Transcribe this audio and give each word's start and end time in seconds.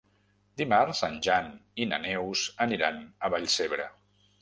Dimarts 0.61 1.01
en 1.09 1.19
Jan 1.27 1.53
i 1.85 1.89
na 1.91 2.01
Neus 2.09 2.49
aniran 2.69 3.01
a 3.29 3.35
Vallcebre. 3.37 3.91